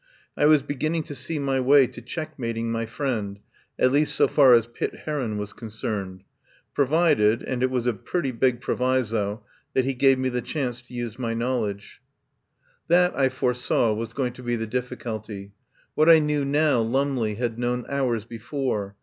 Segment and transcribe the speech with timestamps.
[0.35, 3.39] I was beginning to see my way to checkmating my friend,
[3.77, 6.23] at least so far as Pitt Heron was concerned.
[6.73, 9.43] Provided— and it was a pretty big proviso—
[9.75, 12.01] that he gave me the chance to use my knowl edge.
[12.87, 13.29] 163 THE POWER HOUSE That I
[13.77, 15.51] foresaw, was going to be the diffi culty.
[15.93, 18.95] What I knew now Lumley had known hours before.